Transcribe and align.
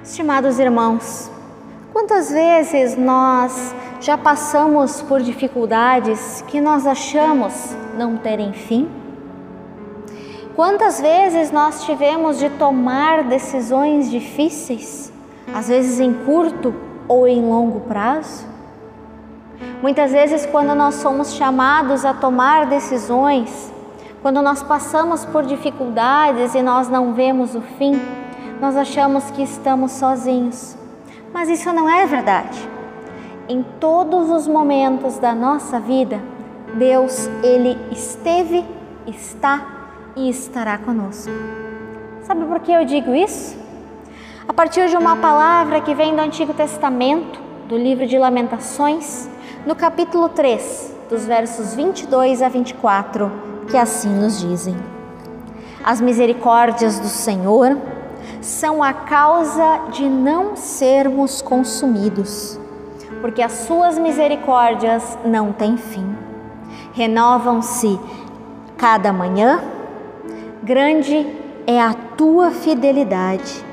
Estimados 0.00 0.58
irmãos, 0.58 1.30
quantas 1.92 2.30
vezes 2.30 2.96
nós 2.96 3.74
já 4.00 4.18
passamos 4.18 5.00
por 5.02 5.20
dificuldades 5.20 6.42
que 6.48 6.60
nós 6.60 6.86
achamos 6.86 7.76
não 7.96 8.16
terem 8.16 8.52
fim? 8.52 8.88
Quantas 10.56 11.00
vezes 11.00 11.52
nós 11.52 11.84
tivemos 11.84 12.38
de 12.38 12.50
tomar 12.50 13.24
decisões 13.24 14.10
difíceis, 14.10 15.12
às 15.54 15.68
vezes 15.68 16.00
em 16.00 16.12
curto 16.12 16.74
ou 17.06 17.28
em 17.28 17.40
longo 17.40 17.80
prazo? 17.80 18.44
Muitas 19.80 20.10
vezes, 20.10 20.44
quando 20.46 20.74
nós 20.74 20.96
somos 20.96 21.34
chamados 21.34 22.04
a 22.04 22.12
tomar 22.12 22.66
decisões, 22.66 23.72
quando 24.20 24.42
nós 24.42 24.62
passamos 24.62 25.24
por 25.24 25.44
dificuldades 25.44 26.54
e 26.54 26.62
nós 26.62 26.88
não 26.88 27.12
vemos 27.12 27.54
o 27.54 27.60
fim, 27.60 28.00
nós 28.62 28.76
achamos 28.76 29.28
que 29.32 29.42
estamos 29.42 29.90
sozinhos. 29.90 30.76
Mas 31.34 31.48
isso 31.48 31.72
não 31.72 31.90
é 31.90 32.06
verdade. 32.06 32.56
Em 33.48 33.60
todos 33.80 34.30
os 34.30 34.46
momentos 34.46 35.18
da 35.18 35.34
nossa 35.34 35.80
vida, 35.80 36.20
Deus, 36.74 37.28
ele 37.42 37.76
esteve, 37.90 38.64
está 39.04 39.66
e 40.14 40.30
estará 40.30 40.78
conosco. 40.78 41.32
Sabe 42.22 42.44
por 42.44 42.60
que 42.60 42.70
eu 42.70 42.84
digo 42.84 43.12
isso? 43.12 43.58
A 44.46 44.52
partir 44.52 44.88
de 44.88 44.96
uma 44.96 45.16
palavra 45.16 45.80
que 45.80 45.92
vem 45.92 46.14
do 46.14 46.22
Antigo 46.22 46.54
Testamento, 46.54 47.40
do 47.68 47.76
livro 47.76 48.06
de 48.06 48.16
Lamentações, 48.16 49.28
no 49.66 49.74
capítulo 49.74 50.28
3, 50.28 50.96
dos 51.10 51.26
versos 51.26 51.74
22 51.74 52.40
a 52.40 52.48
24, 52.48 53.32
que 53.68 53.76
assim 53.76 54.08
nos 54.08 54.40
dizem: 54.40 54.76
As 55.82 56.00
misericórdias 56.00 57.00
do 57.00 57.08
Senhor 57.08 57.76
são 58.42 58.82
a 58.82 58.92
causa 58.92 59.88
de 59.90 60.06
não 60.08 60.54
sermos 60.56 61.40
consumidos, 61.40 62.58
porque 63.20 63.40
as 63.40 63.52
suas 63.52 63.98
misericórdias 63.98 65.16
não 65.24 65.52
têm 65.52 65.76
fim. 65.76 66.14
Renovam-se 66.92 67.98
cada 68.76 69.12
manhã 69.12 69.62
Grande 70.64 71.26
é 71.66 71.80
a 71.80 71.92
tua 71.92 72.52
fidelidade. 72.52 73.64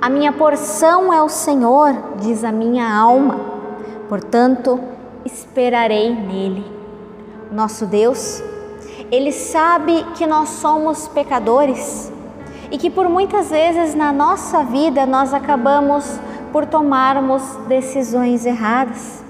A 0.00 0.08
minha 0.08 0.32
porção 0.32 1.12
é 1.12 1.20
o 1.20 1.28
Senhor, 1.28 1.92
diz 2.20 2.44
a 2.44 2.52
minha 2.52 2.88
alma, 2.96 3.40
portanto, 4.08 4.78
esperarei 5.24 6.14
nele. 6.14 6.64
Nosso 7.50 7.86
Deus, 7.86 8.40
ele 9.10 9.32
sabe 9.32 10.04
que 10.14 10.24
nós 10.24 10.48
somos 10.48 11.08
pecadores 11.08 12.12
e 12.72 12.78
que 12.78 12.90
por 12.90 13.08
muitas 13.08 13.50
vezes 13.50 13.94
na 13.94 14.12
nossa 14.12 14.64
vida 14.64 15.06
nós 15.06 15.32
acabamos 15.32 16.18
por 16.50 16.66
tomarmos 16.66 17.42
decisões 17.68 18.44
erradas. 18.44 19.22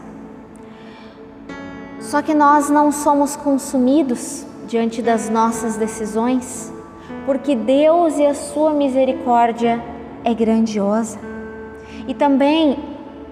Só 2.00 2.22
que 2.22 2.32
nós 2.32 2.70
não 2.70 2.90
somos 2.90 3.36
consumidos 3.36 4.46
diante 4.66 5.02
das 5.02 5.28
nossas 5.28 5.76
decisões 5.76 6.72
porque 7.26 7.54
Deus 7.54 8.18
e 8.18 8.26
a 8.26 8.34
sua 8.34 8.72
misericórdia 8.72 9.82
é 10.24 10.34
grandiosa. 10.34 11.18
E 12.06 12.14
também 12.14 12.78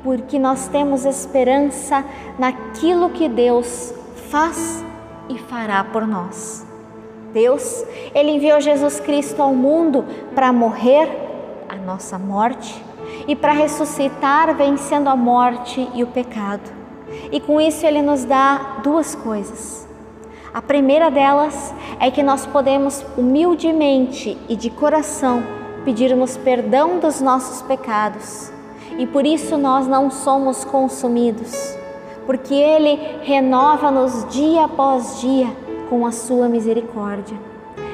porque 0.03 0.39
nós 0.39 0.69
temos 0.69 1.05
esperança 1.05 2.05
naquilo 2.39 3.11
que 3.11 3.29
Deus 3.29 3.93
faz 4.31 4.85
e 5.29 5.39
fará 5.39 5.85
por 5.85 6.07
nós. 6.07 6.70
Deus, 7.33 7.85
ele 8.15 8.33
enviou 8.33 8.61
Jesus 8.61 9.01
Cristo 9.01 9.41
ao 9.41 9.55
mundo 9.55 10.05
para 10.35 10.53
morrer 10.53 11.09
a 11.69 11.77
nossa 11.77 12.19
morte 12.19 12.83
e 13.27 13.37
para 13.37 13.53
ressuscitar 13.53 14.55
vencendo 14.57 15.09
a 15.09 15.17
morte 15.17 15.89
e 15.95 16.03
o 16.03 16.09
pecado. 16.09 16.71
E 17.33 17.41
com 17.41 17.61
isso 17.61 17.87
ele 17.87 18.03
nos 18.03 18.25
dá 18.25 18.79
duas 18.83 19.15
coisas: 19.15 19.89
a 20.53 20.61
primeira 20.61 21.11
delas 21.11 21.75
é 21.99 22.11
que 22.11 22.23
nós 22.23 22.47
podemos 22.47 23.05
humildemente 23.17 24.37
e 24.49 24.57
de 24.57 24.71
coração 24.71 25.43
pedirmos 25.85 26.37
perdão 26.37 26.99
dos 26.99 27.21
nossos 27.21 27.63
pecados. 27.63 28.53
E 28.99 29.07
por 29.07 29.25
isso 29.25 29.57
nós 29.57 29.87
não 29.87 30.11
somos 30.11 30.65
consumidos, 30.65 31.53
porque 32.27 32.53
Ele 32.53 32.99
renova-nos 33.23 34.27
dia 34.29 34.65
após 34.65 35.21
dia 35.21 35.47
com 35.91 36.07
a 36.07 36.13
Sua 36.13 36.49
misericórdia. 36.49 37.37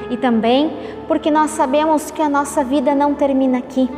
E 0.09 0.17
também 0.17 0.71
porque 1.09 1.31
nós 1.31 1.51
sabemos 1.51 2.13
que 2.13 2.23
a 2.23 2.29
nossa 2.29 2.63
vida 2.63 2.95
não 2.95 3.15
termina 3.15 3.59
aqui, 3.59 3.91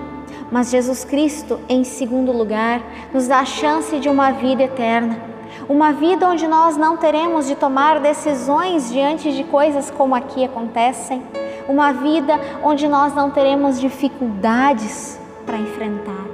mas 0.51 0.71
Jesus 0.71 1.05
Cristo, 1.05 1.61
em 1.69 1.85
segundo 1.85 2.33
lugar, 2.33 2.81
nos 3.13 3.29
dá 3.29 3.41
a 3.41 3.45
chance 3.45 3.99
de 3.99 4.09
uma 4.09 4.31
vida 4.31 4.63
eterna 4.63 5.29
uma 5.69 5.93
vida 5.93 6.27
onde 6.27 6.47
nós 6.47 6.77
não 6.77 6.97
teremos 6.97 7.47
de 7.47 7.55
tomar 7.55 8.01
decisões 8.01 8.91
diante 8.91 9.33
de 9.33 9.45
coisas 9.45 9.91
como 9.91 10.15
aqui 10.15 10.45
acontecem. 10.45 11.23
Uma 11.69 11.93
vida 11.93 12.41
onde 12.63 12.89
nós 12.89 13.15
não 13.15 13.31
teremos 13.31 13.79
dificuldades 13.79 15.21
para 15.45 15.59
enfrentar. 15.59 16.25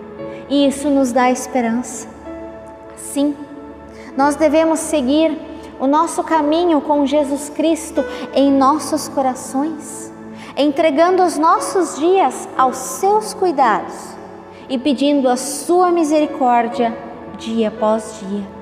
E 0.49 0.67
isso 0.67 0.89
nos 0.89 1.11
dá 1.11 1.31
esperança. 1.31 2.09
Sim, 2.97 3.35
nós 4.17 4.37
devemos 4.37 4.79
seguir 4.79 5.37
o 5.81 5.87
nosso 5.87 6.23
caminho 6.23 6.81
com 6.81 7.07
Jesus 7.07 7.49
Cristo 7.49 8.05
em 8.35 8.53
nossos 8.53 9.09
corações, 9.09 10.13
entregando 10.57 11.23
os 11.23 11.37
nossos 11.37 11.99
dias 11.99 12.49
aos 12.57 12.77
seus 12.77 13.35
cuidados 13.35 13.95
e 14.69 14.79
pedindo 14.79 15.29
a 15.29 15.37
sua 15.37 15.91
misericórdia 15.91 16.97
dia 17.39 17.69
após 17.69 18.21
dia 18.21 18.55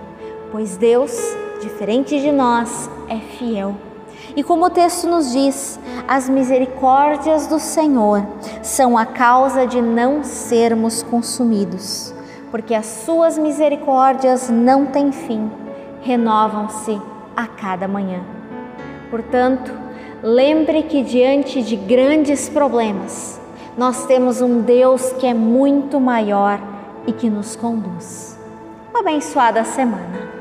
pois 0.53 0.77
Deus, 0.77 1.19
diferente 1.63 2.21
de 2.21 2.31
nós, 2.31 2.89
é 3.09 3.17
fiel. 3.17 3.75
E 4.37 4.43
como 4.43 4.67
o 4.67 4.71
texto 4.71 5.09
nos 5.09 5.33
diz, 5.33 5.81
as 6.07 6.29
misericórdias 6.29 7.47
do 7.47 7.59
Senhor 7.59 8.23
são 8.63 8.99
a 8.99 9.07
causa 9.07 9.67
de 9.67 9.81
não 9.81 10.23
sermos 10.23 11.03
consumidos, 11.03 12.15
porque 12.51 12.75
as 12.75 12.85
suas 12.85 13.39
misericórdias 13.39 14.51
não 14.51 14.87
têm 14.87 15.11
fim, 15.11 15.51
renovam-se 16.03 17.01
a 17.37 17.47
cada 17.47 17.89
manhã. 17.89 18.21
Portanto, 19.11 19.73
lembre 20.23 20.85
que 20.85 21.03
diante 21.03 21.63
de 21.63 21.77
grandes 21.77 22.49
problemas, 22.49 23.41
nós 23.77 24.07
temos 24.07 24.41
um 24.41 24.61
Deus 24.61 25.13
que 25.15 25.27
é 25.27 25.35
muito 25.35 26.01
maior 26.01 26.61
e 27.07 27.13
que 27.13 27.31
nos 27.31 27.57
conduz. 27.57 28.39
Uma 28.91 29.01
abençoada 29.01 29.65
semana. 29.65 30.32